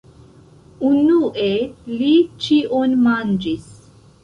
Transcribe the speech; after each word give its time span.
Unue, 0.89 1.51
li 2.01 2.09
ĉion 2.47 2.99
manĝis. 3.05 3.71